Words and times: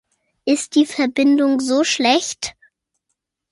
Ist 0.45 0.73
die 0.73 0.87
Verbindung 0.87 1.59
so 1.59 1.83
schlecht? 1.83 2.55